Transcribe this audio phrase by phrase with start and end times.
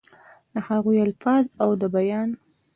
[0.53, 2.29] دَ هغوي الفاظ او دَ بيان